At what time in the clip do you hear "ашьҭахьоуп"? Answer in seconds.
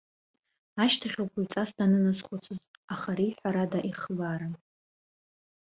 0.83-1.31